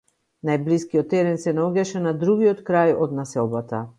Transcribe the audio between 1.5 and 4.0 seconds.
наоѓаше на другиот крај од населбата.